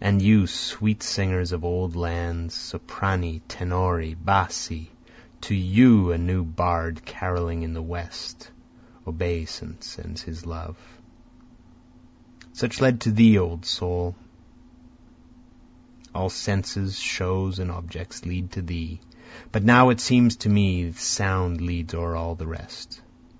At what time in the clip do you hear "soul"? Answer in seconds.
13.62-14.14